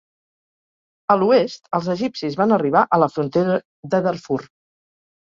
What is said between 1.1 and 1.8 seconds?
A l"oest,